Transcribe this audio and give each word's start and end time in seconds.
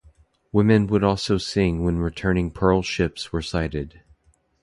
Women 0.51 0.87
would 0.87 1.03
also 1.03 1.37
sing 1.37 1.83
when 1.83 1.99
returning 1.99 2.49
pearl 2.49 2.81
ships 2.81 3.31
were 3.31 3.43
sighted. 3.43 4.01